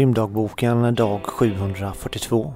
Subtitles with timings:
[0.00, 2.54] Rymddagboken dag 742.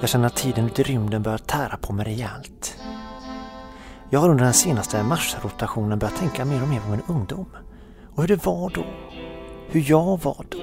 [0.00, 2.78] Jag känner att tiden ute i rymden börjar tära på mig rejält.
[4.10, 7.46] Jag har under den senaste marsrotationen börjat tänka mer och mer på min ungdom.
[8.14, 8.84] Och hur det var då.
[9.68, 10.58] Hur jag var då.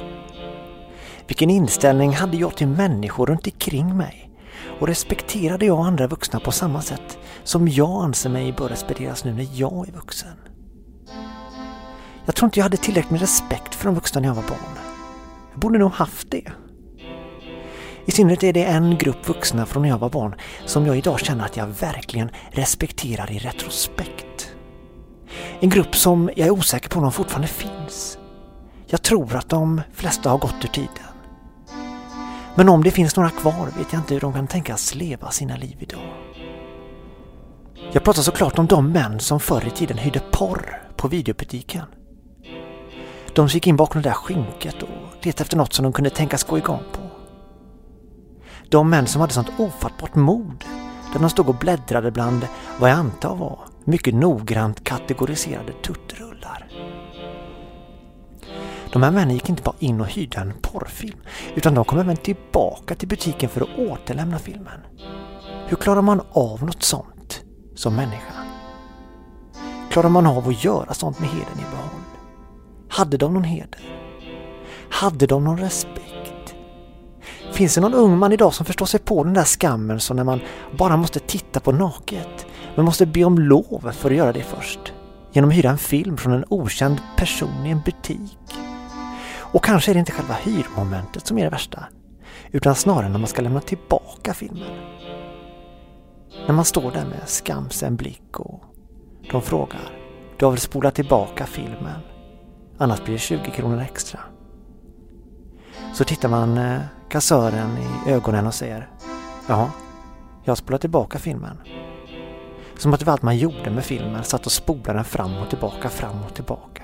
[1.27, 4.31] Vilken inställning hade jag till människor runt omkring mig?
[4.79, 9.33] Och respekterade jag andra vuxna på samma sätt som jag anser mig bör respekteras nu
[9.33, 10.48] när jag är vuxen?
[12.25, 14.77] Jag tror inte jag hade tillräckligt med respekt för de vuxna när jag var barn.
[15.51, 16.51] Jag borde nog haft det.
[18.05, 21.19] I synnerhet är det en grupp vuxna från när jag var barn som jag idag
[21.19, 24.51] känner att jag verkligen respekterar i retrospekt.
[25.59, 28.17] En grupp som jag är osäker på om de fortfarande finns.
[28.87, 30.89] Jag tror att de flesta har gått ur tiden.
[32.55, 35.55] Men om det finns några kvar vet jag inte hur de kan tänkas leva sina
[35.55, 36.13] liv idag.
[37.91, 41.85] Jag pratar såklart om de män som förr i tiden hyrde porr på videobutiken.
[43.39, 44.89] De gick in bakom det där skynket och
[45.21, 47.01] letade efter något som de kunde tänkas gå igång på.
[48.69, 50.65] De män som hade sånt ofattbart mod,
[51.13, 52.47] där de stod och bläddrade bland
[52.79, 56.67] vad jag antar var mycket noggrant kategoriserade tuttrullar.
[58.93, 61.19] De här männen gick inte bara in och hyrde en porrfilm,
[61.55, 64.79] utan de kom även tillbaka till butiken för att återlämna filmen.
[65.67, 67.41] Hur klarar man av något sånt
[67.75, 68.33] som människa?
[69.91, 71.88] Klarar man av att göra sånt med heden i behåll?
[72.89, 73.79] Hade de någon heder?
[74.89, 76.55] Hade de någon respekt?
[77.53, 80.23] Finns det någon ung man idag som förstår sig på den där skammen som när
[80.23, 80.41] man
[80.77, 82.45] bara måste titta på naket,
[82.75, 84.93] men måste be om lov för att göra det först?
[85.31, 88.37] Genom att hyra en film från en okänd person i en butik.
[89.37, 91.85] Och kanske är det inte själva hyrmomentet som är det värsta,
[92.51, 94.69] utan snarare när man ska lämna tillbaka filmen.
[96.47, 98.63] När man står där med skamsen blick och
[99.31, 99.91] de frågar,
[100.37, 102.01] du har väl spolat tillbaka filmen?
[102.81, 104.19] Annars blir det 20 kronor extra.
[105.93, 106.79] Så tittar man eh,
[107.09, 108.89] kassören i ögonen och säger
[109.47, 109.71] Ja,
[110.43, 111.57] jag spolar tillbaka filmen.
[112.77, 115.49] Som att det var allt man gjorde med filmen, satt och spolade den fram och
[115.49, 116.83] tillbaka, fram och tillbaka.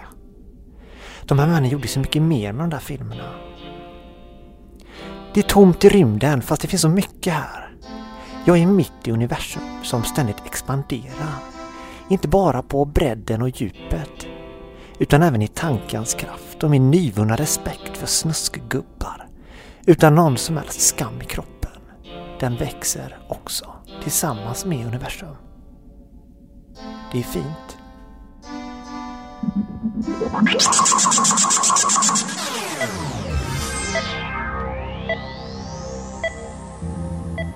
[1.25, 3.29] De här männen gjorde så mycket mer med de där filmerna.
[5.33, 7.75] Det är tomt i rymden fast det finns så mycket här.
[8.45, 11.39] Jag är mitt i universum som ständigt expanderar.
[12.09, 14.24] Inte bara på bredden och djupet
[14.99, 19.27] utan även i tankens kraft och min nyvunna respekt för snuskgubbar.
[19.85, 21.71] Utan någon som helst skam i kroppen.
[22.39, 23.73] Den växer också
[24.03, 25.35] tillsammans med universum.
[27.11, 27.77] Det är fint.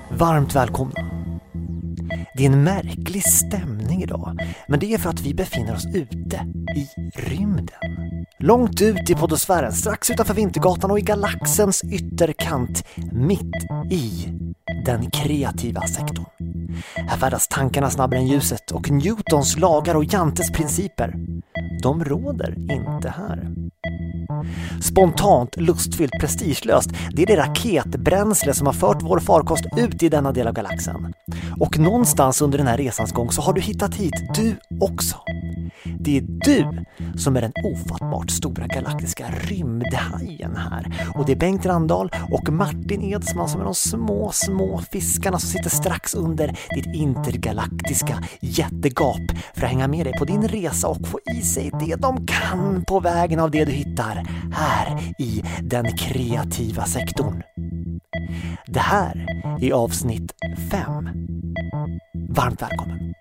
[0.10, 1.09] Varmt välkomna!
[2.40, 6.46] Det är en märklig stämning idag, men det är för att vi befinner oss ute
[6.76, 7.76] i rymden.
[8.38, 13.56] Långt ut i podosfären, strax utanför Vintergatan och i galaxens ytterkant, mitt
[13.92, 14.28] i
[14.86, 16.26] den kreativa sektorn.
[16.96, 21.14] Här färdas tankarna snabbare än ljuset och Newtons lagar och Jantes principer,
[21.84, 23.69] de råder inte här.
[24.82, 30.32] Spontant, lustfyllt, prestigelöst, det är det raketbränsle som har fört vår farkost ut i denna
[30.32, 31.14] del av galaxen.
[31.60, 35.16] Och någonstans under den här resans gång så har du hittat hit, du också.
[35.84, 36.86] Det är du
[37.18, 41.12] som är den ofattbart stora galaktiska rymdhajen här.
[41.16, 45.50] Och det är Bengt Randahl och Martin Edsman som är de små, små fiskarna som
[45.50, 51.08] sitter strax under ditt intergalaktiska jättegap för att hänga med dig på din resa och
[51.08, 55.98] få i sig det de kan på vägen av det du hittar här i den
[55.98, 57.44] kreativa sektorn.
[58.68, 59.26] Det här
[59.62, 60.32] är avsnitt
[60.72, 61.10] 5.
[62.30, 63.14] Varmt välkommen!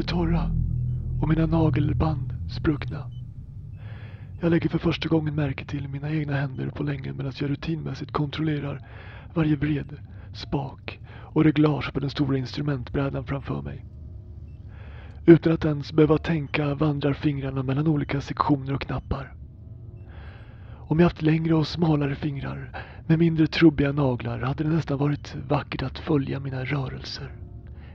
[0.00, 0.50] Mina är torra
[1.18, 3.04] och mina nagelband spruckna.
[4.40, 8.12] Jag lägger för första gången märke till mina egna händer på länge medan jag rutinmässigt
[8.12, 8.80] kontrollerar
[9.34, 9.96] varje vred,
[10.32, 13.84] spak och reglage på den stora instrumentbrädan framför mig.
[15.26, 19.34] Utan att ens behöva tänka vandrar fingrarna mellan olika sektioner och knappar.
[20.88, 22.70] Om jag haft längre och smalare fingrar
[23.06, 27.32] med mindre trubbiga naglar hade det nästan varit vackert att följa mina rörelser.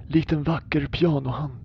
[0.07, 1.64] Likt en vacker pianohand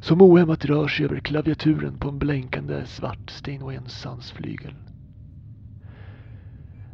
[0.00, 4.74] som ohämmat rör sig över klaviaturen på en blänkande svart Steinway Sons flygel.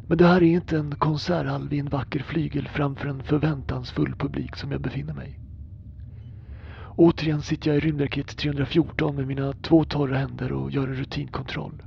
[0.06, 4.56] Men det här är inte en konserthall vid en vacker flygel framför en förväntansfull publik
[4.56, 5.38] som jag befinner mig.
[6.97, 11.82] Återigen sitter jag i rymdraket 314 med mina två torra händer och gör en rutinkontroll.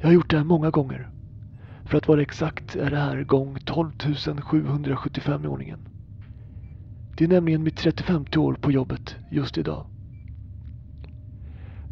[0.00, 1.08] Jag har gjort det här många gånger.
[1.84, 3.90] För att vara exakt är det här gång 12
[4.40, 5.93] 775 i ordningen.
[7.14, 9.84] Det är nämligen mitt 35 år på jobbet just idag.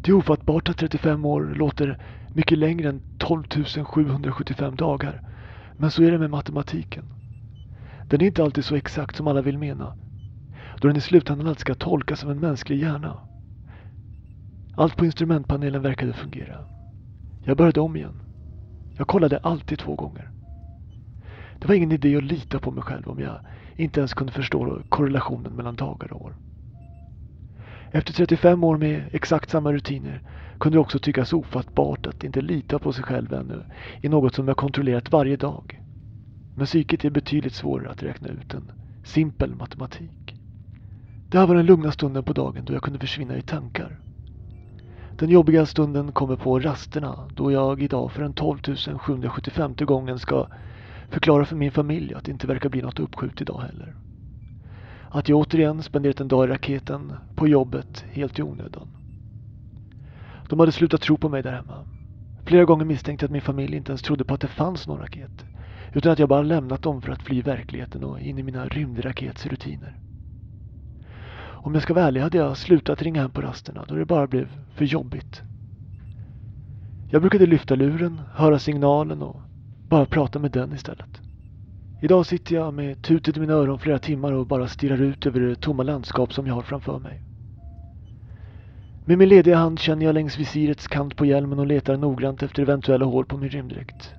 [0.01, 1.97] Det är ofattbart att 35 år låter
[2.33, 3.43] mycket längre än 12
[3.85, 5.21] 775 dagar.
[5.77, 7.03] Men så är det med matematiken.
[8.07, 9.93] Den är inte alltid så exakt som alla vill mena.
[10.81, 13.19] Då den i slutändan alltid ska tolkas av en mänsklig hjärna.
[14.75, 16.65] Allt på instrumentpanelen verkade fungera.
[17.41, 18.19] Jag började om igen.
[18.95, 20.29] Jag kollade alltid två gånger.
[21.59, 23.39] Det var ingen idé att lita på mig själv om jag
[23.75, 26.33] inte ens kunde förstå korrelationen mellan dagar och år.
[27.91, 30.21] Efter 35 år med exakt samma rutiner
[30.57, 33.63] kunde det också tyckas ofattbart att inte lita på sig själv ännu
[34.01, 35.79] i något som jag kontrollerat varje dag.
[36.53, 38.71] Men psyket är betydligt svårare att räkna ut än
[39.03, 40.35] simpel matematik.
[41.29, 43.99] Det här var den lugna stunden på dagen då jag kunde försvinna i tankar.
[45.15, 48.57] Den jobbiga stunden kommer på rasterna då jag idag för den 12
[48.99, 50.47] 775 gången ska
[51.13, 53.93] förklara för min familj att det inte verkar bli något uppskjut idag heller.
[55.09, 58.87] Att jag återigen spenderat en dag i raketen på jobbet helt i onödan.
[60.49, 61.85] De hade slutat tro på mig där hemma.
[62.45, 64.99] Flera gånger misstänkte jag att min familj inte ens trodde på att det fanns någon
[64.99, 65.45] raket.
[65.93, 69.95] Utan att jag bara lämnat dem för att fly verkligheten och in i mina rymdraketsrutiner.
[71.39, 74.27] Om jag ska vara ärlig hade jag slutat ringa hem på rasterna då det bara
[74.27, 75.41] blev för jobbigt.
[77.09, 79.41] Jag brukade lyfta luren, höra signalen och
[79.93, 81.21] bara prata med den istället.
[82.01, 85.39] Idag sitter jag med tutet i mina öron flera timmar och bara stirrar ut över
[85.39, 87.21] det tomma landskap som jag har framför mig.
[89.05, 92.61] Med min lediga hand känner jag längs visirets kant på hjälmen och letar noggrant efter
[92.61, 94.13] eventuella hål på min rymddräkt.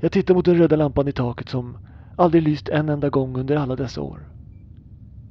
[0.00, 1.76] Jag tittar mot den röda lampan i taket som
[2.16, 4.18] aldrig lyst en enda gång under alla dessa år.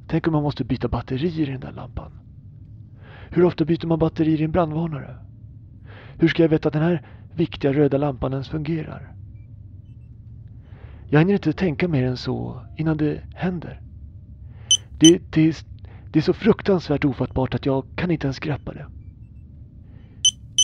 [0.07, 2.11] Tänk om man måste byta batterier i den där lampan.
[3.29, 5.15] Hur ofta byter man batterier i en brandvarnare?
[6.17, 7.01] Hur ska jag veta att den här
[7.35, 9.13] viktiga röda lampan ens fungerar?
[11.13, 13.81] Jag hinner inte tänka mer än så innan det händer.
[14.99, 15.65] Det, det,
[16.11, 18.85] det är så fruktansvärt ofattbart att jag kan inte ens greppa det.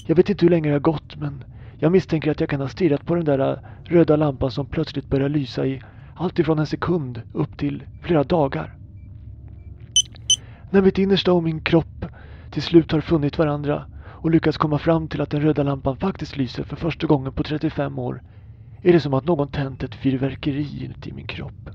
[0.08, 1.44] Jag vet inte hur länge det har gått men
[1.78, 5.30] jag misstänker att jag kan ha stirrat på den där röda lampan som plötsligt börjar
[5.30, 5.82] lysa i
[6.16, 8.76] allt ifrån en sekund upp till flera dagar.
[10.70, 12.06] När mitt innersta och min kropp
[12.52, 16.38] till slut har funnit varandra och lyckats komma fram till att den röda lampan faktiskt
[16.38, 18.22] lyser för första gången på 35 år
[18.82, 21.70] är det som att någon tänt ett fyrverkeri inuti min kropp.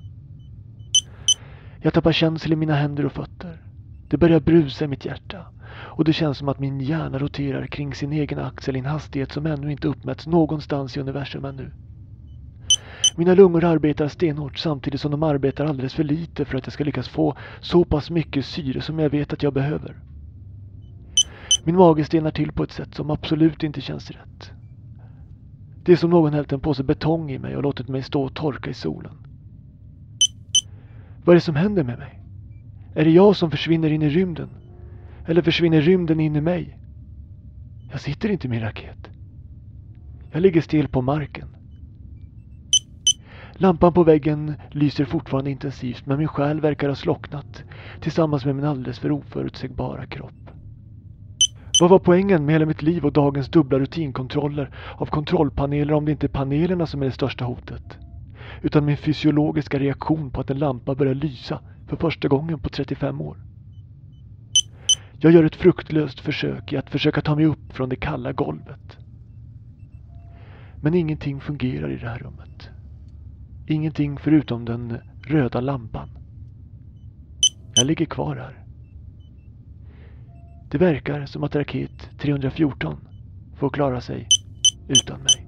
[1.83, 3.63] Jag tappar känsel i mina händer och fötter.
[4.09, 5.47] Det börjar brusa i mitt hjärta
[5.77, 9.33] och det känns som att min hjärna roterar kring sin egen axel i en hastighet
[9.33, 11.71] som ännu inte uppmätts någonstans i universum ännu.
[13.17, 16.85] Mina lungor arbetar stenhårt samtidigt som de arbetar alldeles för lite för att jag ska
[16.85, 19.97] lyckas få så pass mycket syre som jag vet att jag behöver.
[21.65, 24.53] Min mage stenar till på ett sätt som absolut inte känns rätt.
[25.85, 28.35] Det är som någon hällt en påse betong i mig och låtit mig stå och
[28.35, 29.13] torka i solen.
[31.25, 32.21] Vad är det som händer med mig?
[32.95, 34.49] Är det jag som försvinner in i rymden?
[35.27, 36.79] Eller försvinner rymden in i mig?
[37.91, 39.11] Jag sitter inte i min raket.
[40.33, 41.49] Jag ligger still på marken.
[43.53, 47.65] Lampan på väggen lyser fortfarande intensivt men min själ verkar ha slocknat
[48.01, 50.44] tillsammans med min alldeles för oförutsägbara kropp.
[51.81, 56.13] Vad var poängen med hela mitt liv och dagens dubbla rutinkontroller av kontrollpaneler om det
[56.13, 57.99] inte är panelerna som är det största hotet?
[58.63, 63.21] Utan min fysiologiska reaktion på att en lampa börjar lysa för första gången på 35
[63.21, 63.37] år.
[65.19, 68.99] Jag gör ett fruktlöst försök i att försöka ta mig upp från det kalla golvet.
[70.83, 72.71] Men ingenting fungerar i det här rummet.
[73.67, 76.09] Ingenting förutom den röda lampan.
[77.75, 78.64] Jag ligger kvar här.
[80.75, 82.97] Det verkar som att raket 314
[83.57, 84.29] får klara sig
[84.89, 85.47] utan mig.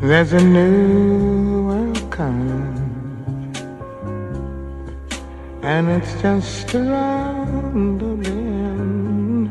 [0.00, 1.31] There's a new
[5.62, 9.48] and it's just around the bend.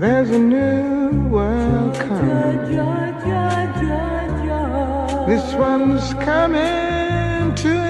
[0.00, 2.50] There's a new world coming.
[5.28, 7.89] This one's coming to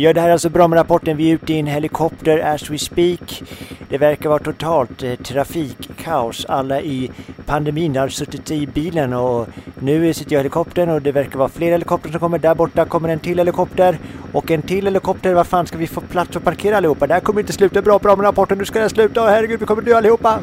[0.00, 1.16] Ja, det här är alltså Brommarapporten.
[1.16, 3.42] Vi är ute i en helikopter as we speak.
[3.88, 6.46] Det verkar vara totalt eh, trafikkaos.
[6.48, 7.10] Alla i
[7.46, 11.48] pandemin har suttit i bilen och nu sitter jag i helikoptern och det verkar vara
[11.48, 12.38] fler helikoptrar som kommer.
[12.38, 13.98] Där borta kommer en till helikopter
[14.32, 15.34] och en till helikopter.
[15.34, 17.06] var fan ska vi få plats att parkera allihopa?
[17.06, 18.58] Det här kommer inte sluta bra Brommarapporten.
[18.58, 19.22] Nu ska det sluta.
[19.22, 20.38] Åh, herregud, vi kommer dö allihopa.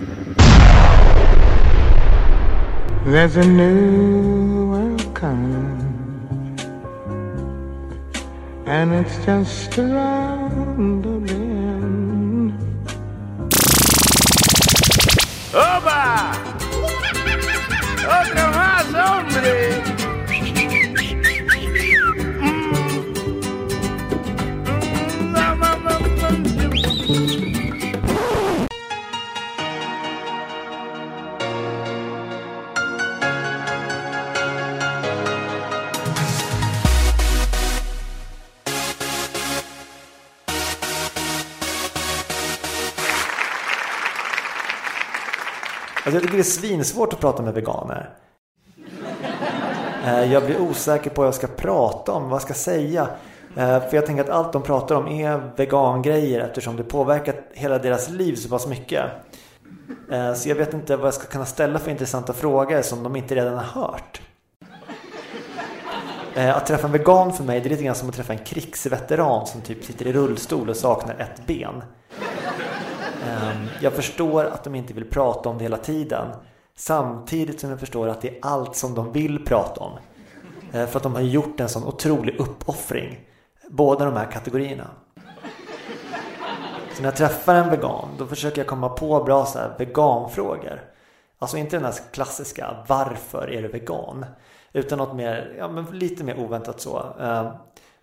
[3.05, 5.66] There's a new world coming,
[8.67, 12.51] and it's just around the bend.
[15.53, 16.33] ¡Opa!
[18.19, 19.76] ¡Otro más, hombre!
[46.07, 48.09] Alltså jag tycker det är svinsvårt att prata med veganer.
[50.05, 53.07] Eh, jag blir osäker på vad jag ska prata om, vad jag ska säga.
[53.55, 57.77] Eh, för jag tänker att allt de pratar om är vegangrejer eftersom det påverkat hela
[57.77, 59.05] deras liv så pass mycket.
[60.11, 63.15] Eh, så jag vet inte vad jag ska kunna ställa för intressanta frågor som de
[63.15, 64.21] inte redan har hört.
[66.35, 69.47] Att träffa en vegan för mig det är lite grann som att träffa en krigsveteran
[69.47, 71.83] som typ sitter i rullstol och saknar ett ben.
[73.27, 76.27] Ehm, jag förstår att de inte vill prata om det hela tiden.
[76.75, 79.91] Samtidigt som jag förstår att det är allt som de vill prata om.
[80.73, 83.19] Ehm, för att de har gjort en sån otrolig uppoffring.
[83.69, 84.87] Båda de här kategorierna.
[86.93, 90.81] Så när jag träffar en vegan då försöker jag komma på bra så här veganfrågor.
[91.39, 94.25] Alltså inte den här klassiska varför är du vegan?
[94.73, 97.05] Utan något mer, ja men lite mer oväntat så.
[97.19, 97.47] Ehm,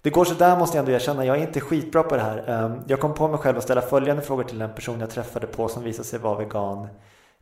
[0.04, 2.44] det går sådär måste jag ändå erkänna, jag är inte skitbra på det här.
[2.48, 5.46] Ehm, jag kom på mig själv att ställa följande frågor till en person jag träffade
[5.46, 6.88] på som visade sig vara vegan.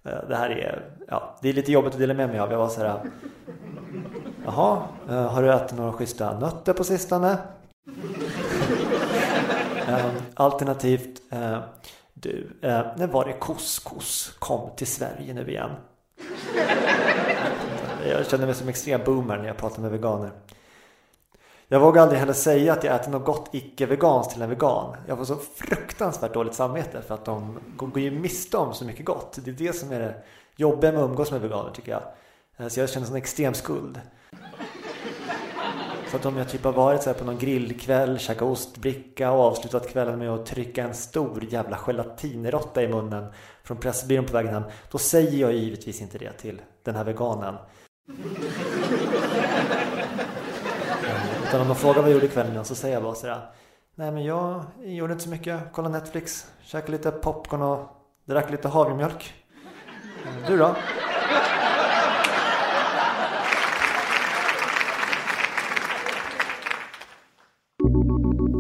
[0.04, 2.52] Eh, det här är, ja, det är lite jobbigt att dela med mig av.
[2.52, 2.95] Jag var så här, äh,
[4.45, 7.38] jaha, eh, har du ätit några schyssta nötter på sistone?
[9.88, 11.59] Ehm, alternativt, eh,
[12.14, 15.71] du, när var det couscous kom till Sverige nu igen?
[18.09, 20.31] Jag känner mig som extrem boomer när jag pratar med veganer.
[21.72, 24.96] Jag vågar aldrig heller säga att jag äter något gott icke-veganskt till en vegan.
[25.06, 29.06] Jag får så fruktansvärt dåligt samvete för att de går ju miste om så mycket
[29.06, 29.38] gott.
[29.44, 30.14] Det är det som är det
[30.56, 32.02] jobbiga med att umgås med veganer tycker jag.
[32.56, 34.00] Eh, så jag känner sån extrem skuld.
[36.10, 39.40] Så att om jag typ har varit så här på någon grillkväll, käkat ostbricka och
[39.40, 43.32] avslutat kvällen med att trycka en stor jävla gelatinrotta i munnen
[43.64, 44.62] från Pressbyrån på vägen hem.
[44.90, 47.54] Då säger jag givetvis inte det till den här veganen.
[51.52, 53.40] Utan om de frågar vad jag gjorde kvällen innan så säger jag bara sådär.
[53.94, 55.61] Nej men jag gjorde inte så mycket.
[55.73, 57.80] Kollade Netflix, käkade lite popcorn och
[58.25, 59.35] drack lite havremjölk.
[60.47, 60.75] Du då?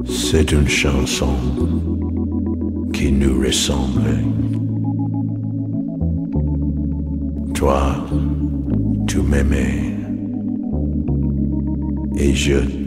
[0.06, 1.36] C'est une chanson
[2.94, 4.24] qui nous ressemble.
[7.54, 7.94] Toi,
[9.08, 9.92] tu m'aimais
[12.18, 12.81] et je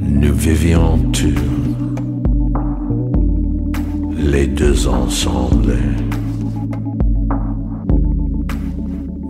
[0.00, 1.34] Nous vivions tous
[4.16, 5.76] les deux ensemble.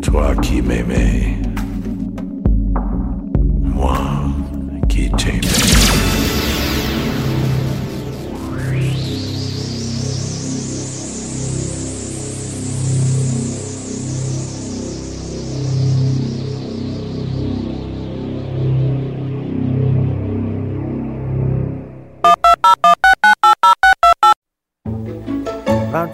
[0.03, 1.37] Toi qui m'aimais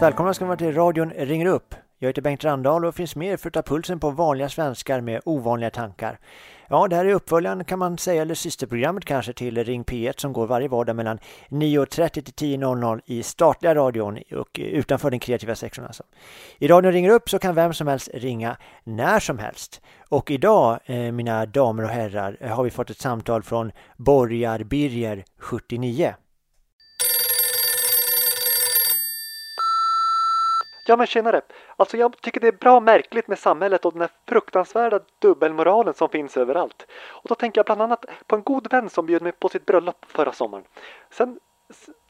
[0.04, 1.75] välkomna ska ni vara till radion Ringer upp.
[1.99, 5.20] Jag heter Bengt Randahl och finns med för att ta pulsen på vanliga svenskar med
[5.25, 6.18] ovanliga tankar.
[6.68, 10.32] Ja, det här är uppföljaren kan man säga, eller systerprogrammet kanske till Ring P1 som
[10.32, 11.18] går varje vardag mellan
[11.49, 16.02] 9.30 till 10.00 i statliga radion och utanför den kreativa sektorn alltså.
[16.58, 19.80] I radion ringer upp så kan vem som helst ringa när som helst.
[20.08, 25.25] Och idag, eh, mina damer och herrar, har vi fått ett samtal från Borgar Birger
[25.38, 26.14] 79.
[30.86, 31.40] Ja men tjenare!
[31.76, 36.08] Alltså jag tycker det är bra märkligt med samhället och den här fruktansvärda dubbelmoralen som
[36.08, 36.86] finns överallt.
[37.08, 39.66] Och då tänker jag bland annat på en god vän som bjöd mig på sitt
[39.66, 40.64] bröllop förra sommaren.
[41.10, 41.40] Sen,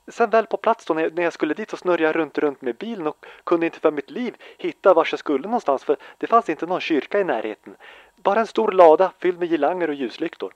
[0.08, 2.38] sen väl på plats då när jag, när jag skulle dit så snurrade jag runt
[2.38, 5.96] runt med bilen och kunde inte för mitt liv hitta vart jag skulle någonstans för
[6.18, 7.76] det fanns inte någon kyrka i närheten.
[8.16, 10.52] bara en stor lada fylld med girlanger och ljuslyktor.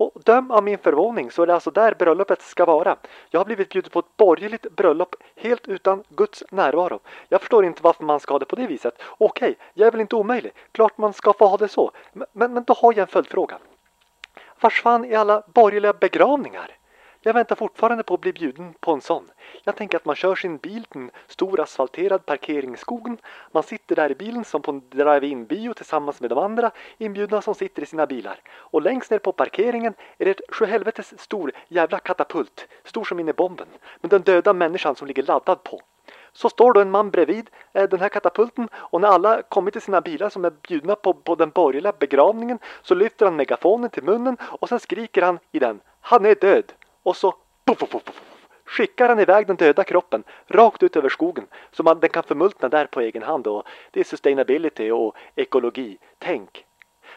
[0.00, 2.96] Och döm av min förvåning så är det alltså där bröllopet ska vara.
[3.30, 7.00] Jag har blivit bjuden på ett borgerligt bröllop helt utan Guds närvaro.
[7.28, 9.02] Jag förstår inte varför man ska ha det på det viset.
[9.18, 10.52] Okej, jag är väl inte omöjlig.
[10.72, 11.90] Klart man ska få ha det så.
[12.12, 13.58] Men, men, men då har jag en följdfråga.
[14.60, 16.76] Vars fan är alla borgerliga begravningar?
[17.22, 19.30] Jag väntar fortfarande på att bli bjuden på en sån.
[19.64, 23.18] Jag tänker att man kör sin bil till en stor asfalterad parkeringsskogen.
[23.52, 27.42] Man sitter där i bilen som på en drive-in bio tillsammans med de andra inbjudna
[27.42, 28.40] som sitter i sina bilar.
[28.50, 33.28] Och längst ner på parkeringen är det ett sjuhelvetes stor jävla katapult, stor som in
[33.28, 33.68] i bomben,
[34.00, 35.80] med den döda människan som ligger laddad på.
[36.32, 39.82] Så står då en man bredvid eh, den här katapulten och när alla kommit till
[39.82, 44.04] sina bilar som är bjudna på, på den borgerliga begravningen så lyfter han megafonen till
[44.04, 46.72] munnen och sen skriker han i den Han är död!
[47.02, 48.20] Och så puff, puff, puff,
[48.64, 52.68] skickar han iväg den döda kroppen rakt ut över skogen så man, den kan förmultna
[52.68, 53.46] där på egen hand.
[53.46, 55.98] Och det är sustainability och ekologi.
[56.18, 56.66] Tänk!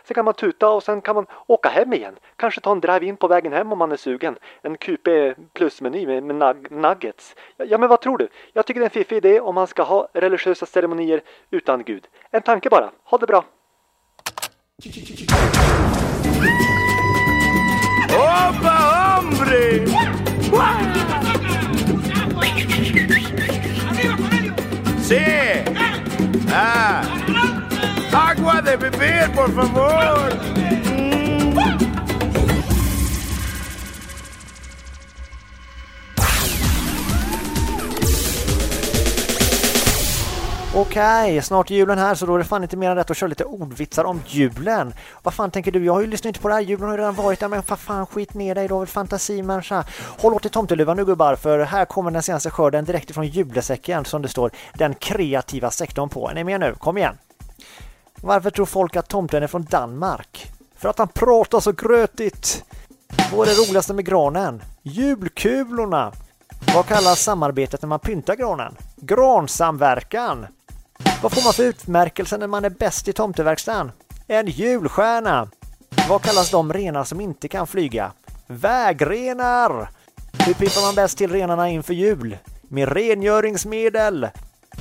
[0.03, 2.15] Sen kan man tuta och sen kan man åka hem igen.
[2.35, 4.35] Kanske ta en drive-in på vägen hem om man är sugen.
[4.61, 5.07] En QP
[5.53, 7.35] plusmeny med, med nug nuggets.
[7.57, 8.27] Ja, ja, men vad tror du?
[8.53, 12.07] Jag tycker det är en fiffig idé om man ska ha religiösa ceremonier utan Gud.
[12.31, 12.91] En tanke bara.
[13.03, 13.45] Ha det bra!
[25.03, 25.17] Sí.
[26.49, 27.01] Ah.
[28.13, 30.29] Agua de beber, por favor.
[40.85, 43.17] Okej, snart är julen här så då är det fan inte mer än rätt att
[43.17, 44.93] köra lite ordvitsar om julen.
[45.23, 45.85] Vad fan tänker du?
[45.85, 47.63] Jag har ju lyssnat inte på det här, julen har ju redan varit där, men
[47.67, 49.85] vad fan skit ner dig då, väl fantasimänniska.
[50.19, 54.05] Håll åt i tomteluvan nu gubbar, för här kommer den senaste skörden direkt ifrån julesäcken
[54.05, 56.29] som det står den kreativa sektorn på.
[56.29, 56.75] Är ni med nu?
[56.79, 57.17] Kom igen!
[58.15, 60.51] Varför tror folk att tomten är från Danmark?
[60.75, 62.65] För att han pratar så grötigt!
[63.33, 64.63] Vad är det roligaste med granen?
[64.81, 66.11] Julkulorna!
[66.75, 68.75] Vad kallas samarbetet när man pyntar granen?
[68.95, 70.47] Gransamverkan!
[71.23, 73.91] Vad får man för utmärkelse när man är bäst i tomteverkstan?
[74.27, 75.47] En julstjärna!
[76.09, 78.11] Vad kallas de renar som inte kan flyga?
[78.47, 79.89] Vägrenar!
[80.45, 82.37] Hur piffar man bäst till renarna inför jul?
[82.61, 84.27] Med rengöringsmedel!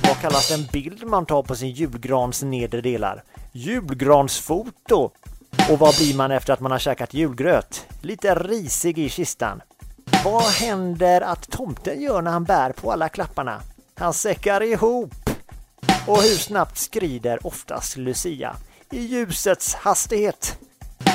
[0.07, 3.23] Vad kallas den bild man tar på sin julgrans nedre delar?
[3.51, 5.11] Julgransfoto!
[5.69, 7.85] Och vad blir man efter att man har käkat julgröt?
[8.01, 9.61] Lite risig i kistan.
[10.23, 13.61] Vad händer att tomten gör när han bär på alla klapparna?
[13.95, 15.13] Han säckar ihop.
[16.07, 18.55] Och hur snabbt skrider oftast Lucia?
[18.91, 20.57] I ljusets hastighet.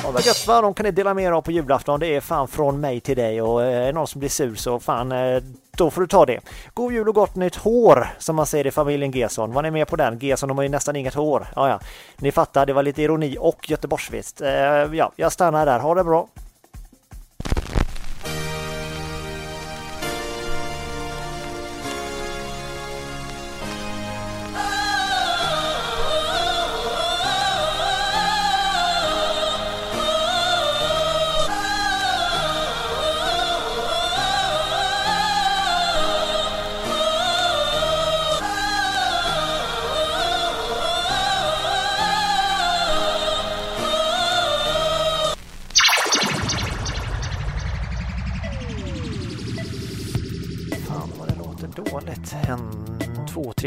[0.03, 0.61] Ja, vad gött va?
[0.61, 2.01] De kan ni dela med er av på julafton.
[2.01, 4.55] Det är fan från mig till dig och eh, är det någon som blir sur
[4.55, 5.43] så fan, eh,
[5.77, 6.41] då får du ta det.
[6.75, 9.53] God jul och gott nytt hår, som man säger i familjen Gesson.
[9.53, 10.19] Var ni med på den?
[10.19, 11.47] Gesson, de har ju nästan inget hår.
[11.57, 11.81] Ja, ja.
[12.17, 14.41] Ni fattar, det var lite ironi och göteborgsvist.
[14.41, 14.51] Eh,
[14.93, 15.79] ja, jag stannar där.
[15.79, 16.29] Ha det bra.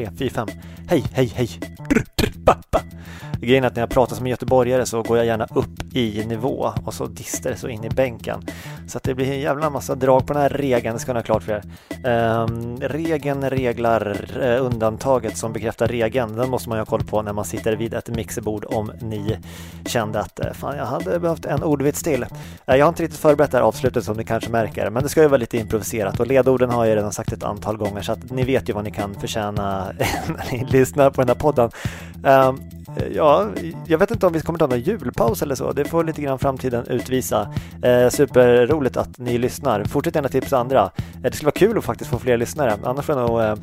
[0.06, 0.48] 3, 4, 5.
[0.88, 1.50] Hej, hej, hej!
[3.42, 6.26] Grejen är att när jag pratar som en göteborgare så går jag gärna upp i
[6.26, 8.46] nivå och så distar det så in i bänken.
[8.92, 11.20] Så att det blir en jävla massa drag på den här regeln, det ska ni
[11.20, 12.44] ha klart för er.
[12.44, 16.36] Um, regeln reglar uh, undantaget som bekräftar regeln.
[16.36, 19.38] Den måste man ju ha koll på när man sitter vid ett mixerbord om ni
[19.86, 22.24] kände att uh, fan, jag hade behövt en ordvits till.
[22.24, 22.30] Uh,
[22.66, 25.22] jag har inte riktigt förberett det här avslutet som ni kanske märker, men det ska
[25.22, 28.32] ju vara lite improviserat och ledorden har jag redan sagt ett antal gånger så att
[28.32, 29.86] ni vet ju vad ni kan förtjäna
[30.28, 31.72] när ni lyssnar på den här podden.
[32.24, 32.82] Um,
[33.16, 33.48] Ja,
[33.88, 35.72] jag vet inte om vi kommer ta någon julpaus eller så.
[35.72, 37.54] Det får lite grann framtiden utvisa.
[37.82, 39.84] Eh, superroligt att ni lyssnar.
[39.84, 40.92] Fortsätt gärna tipsa andra.
[40.98, 42.78] Eh, det skulle vara kul att faktiskt få fler lyssnare.
[42.84, 43.42] Annars får jag nog...
[43.42, 43.56] Eh,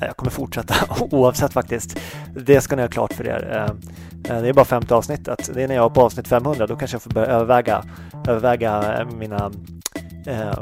[0.00, 0.74] jag kommer fortsätta
[1.10, 2.00] oavsett faktiskt.
[2.34, 3.50] Det ska ni ha klart för er.
[3.52, 5.50] Eh, eh det är bara femte avsnittet.
[5.54, 6.66] Det är när jag är på avsnitt 500.
[6.66, 7.84] Då kanske jag får börja överväga,
[8.28, 9.50] överväga eh, mina,
[10.26, 10.58] eh,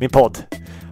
[0.00, 0.38] min podd.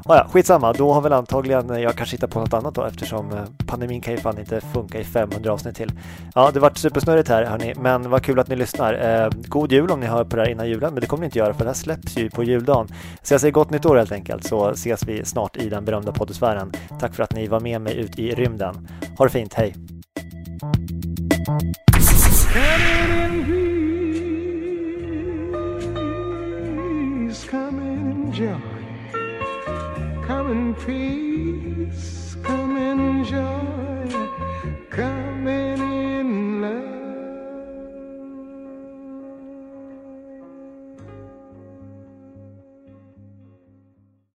[0.09, 2.85] Ah, ja, skitsamma, då har väl antagligen eh, jag kanske hittat på något annat då
[2.85, 5.93] eftersom eh, pandemin kan ju fan inte funka i 500 avsnitt till.
[6.35, 8.95] Ja, det vart supersnurrigt här hörni, men vad kul att ni lyssnar.
[8.95, 11.25] Eh, god jul om ni hör på det här innan julen, men det kommer ni
[11.25, 12.89] inte göra för det här släpps ju på juldagen.
[13.23, 16.13] Så jag säger gott nytt år helt enkelt, så ses vi snart i den berömda
[16.13, 16.73] poddosfären.
[17.01, 18.89] Tack för att ni var med mig ut i rymden.
[19.19, 19.75] Ha det fint, hej!
[27.51, 28.76] Coming in.
[30.47, 34.29] Come in peace, come enjoy.
[34.91, 35.26] Come